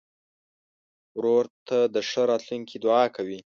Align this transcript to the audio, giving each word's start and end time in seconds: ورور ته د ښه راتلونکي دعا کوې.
ورور 1.17 1.45
ته 1.67 1.77
د 1.93 1.95
ښه 2.09 2.21
راتلونکي 2.31 2.75
دعا 2.83 3.05
کوې. 3.15 3.39